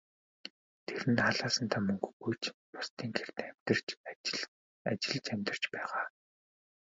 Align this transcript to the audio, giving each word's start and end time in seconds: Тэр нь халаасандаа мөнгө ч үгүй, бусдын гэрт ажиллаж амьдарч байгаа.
Тэр 0.87 1.01
нь 1.11 1.19
халаасандаа 1.23 1.81
мөнгө 1.85 2.09
ч 2.11 2.17
үгүй, 2.21 2.53
бусдын 2.73 3.09
гэрт 3.17 3.35
ажиллаж 4.89 5.27
амьдарч 5.33 5.63
байгаа. 5.73 6.05